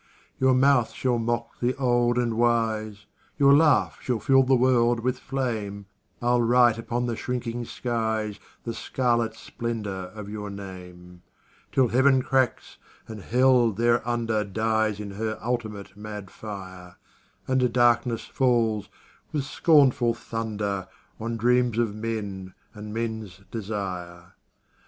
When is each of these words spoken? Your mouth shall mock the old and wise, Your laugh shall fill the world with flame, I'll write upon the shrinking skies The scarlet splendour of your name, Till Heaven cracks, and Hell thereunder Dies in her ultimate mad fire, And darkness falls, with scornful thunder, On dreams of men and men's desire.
Your 0.39 0.55
mouth 0.55 0.93
shall 0.93 1.19
mock 1.19 1.59
the 1.59 1.75
old 1.75 2.17
and 2.17 2.33
wise, 2.35 3.05
Your 3.37 3.53
laugh 3.55 3.99
shall 4.01 4.19
fill 4.19 4.41
the 4.41 4.55
world 4.55 5.01
with 5.01 5.19
flame, 5.19 5.85
I'll 6.23 6.41
write 6.41 6.79
upon 6.79 7.05
the 7.05 7.15
shrinking 7.15 7.65
skies 7.65 8.39
The 8.63 8.73
scarlet 8.73 9.35
splendour 9.35 10.05
of 10.15 10.27
your 10.27 10.49
name, 10.49 11.21
Till 11.71 11.89
Heaven 11.89 12.23
cracks, 12.23 12.79
and 13.07 13.21
Hell 13.21 13.73
thereunder 13.73 14.43
Dies 14.43 14.99
in 14.99 15.11
her 15.11 15.37
ultimate 15.39 15.95
mad 15.95 16.31
fire, 16.31 16.95
And 17.47 17.71
darkness 17.71 18.25
falls, 18.25 18.89
with 19.31 19.43
scornful 19.43 20.15
thunder, 20.15 20.87
On 21.19 21.37
dreams 21.37 21.77
of 21.77 21.93
men 21.93 22.55
and 22.73 22.91
men's 22.91 23.41
desire. 23.51 24.33